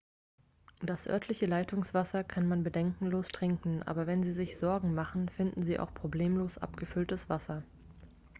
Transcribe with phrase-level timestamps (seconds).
[0.81, 5.77] das örtliche leitungswasser kann man bedenkenlos trinken aber wenn sie sich sorgen machen finden sie
[5.77, 7.61] auch problemlos abgefülltes wasser